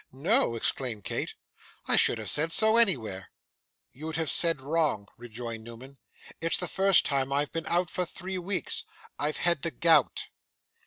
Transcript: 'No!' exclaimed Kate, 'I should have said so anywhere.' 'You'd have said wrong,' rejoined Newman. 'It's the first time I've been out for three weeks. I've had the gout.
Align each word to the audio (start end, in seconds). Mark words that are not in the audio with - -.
'No!' 0.11 0.55
exclaimed 0.55 1.03
Kate, 1.03 1.35
'I 1.87 1.95
should 1.95 2.17
have 2.17 2.27
said 2.31 2.51
so 2.51 2.75
anywhere.' 2.75 3.29
'You'd 3.93 4.15
have 4.15 4.31
said 4.31 4.59
wrong,' 4.59 5.07
rejoined 5.15 5.63
Newman. 5.63 5.99
'It's 6.41 6.57
the 6.57 6.67
first 6.67 7.05
time 7.05 7.31
I've 7.31 7.51
been 7.51 7.67
out 7.67 7.91
for 7.91 8.03
three 8.07 8.39
weeks. 8.39 8.85
I've 9.19 9.37
had 9.37 9.61
the 9.61 9.69
gout. 9.69 10.29